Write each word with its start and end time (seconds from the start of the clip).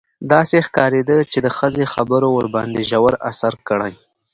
داسې 0.31 0.57
ښکارېده 0.67 1.17
چې 1.31 1.39
د 1.45 1.47
ښځې 1.57 1.85
خبرو 1.93 2.27
ورباندې 2.37 2.81
ژور 2.89 3.13
اثر 3.29 3.53
کړی. 3.67 3.93